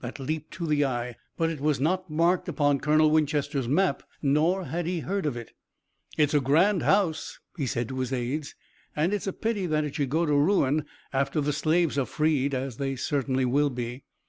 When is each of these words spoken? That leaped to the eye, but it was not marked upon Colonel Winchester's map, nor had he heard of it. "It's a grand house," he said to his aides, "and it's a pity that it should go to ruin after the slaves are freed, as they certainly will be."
That 0.00 0.20
leaped 0.20 0.52
to 0.52 0.66
the 0.68 0.84
eye, 0.84 1.16
but 1.36 1.50
it 1.50 1.58
was 1.60 1.80
not 1.80 2.08
marked 2.08 2.48
upon 2.48 2.78
Colonel 2.78 3.10
Winchester's 3.10 3.66
map, 3.66 4.04
nor 4.22 4.66
had 4.66 4.86
he 4.86 5.00
heard 5.00 5.26
of 5.26 5.36
it. 5.36 5.54
"It's 6.16 6.34
a 6.34 6.40
grand 6.40 6.84
house," 6.84 7.40
he 7.56 7.66
said 7.66 7.88
to 7.88 7.98
his 7.98 8.12
aides, 8.12 8.54
"and 8.94 9.12
it's 9.12 9.26
a 9.26 9.32
pity 9.32 9.66
that 9.66 9.82
it 9.82 9.96
should 9.96 10.08
go 10.08 10.24
to 10.24 10.34
ruin 10.36 10.84
after 11.12 11.40
the 11.40 11.52
slaves 11.52 11.98
are 11.98 12.06
freed, 12.06 12.54
as 12.54 12.76
they 12.76 12.94
certainly 12.94 13.44
will 13.44 13.70
be." 13.70 14.04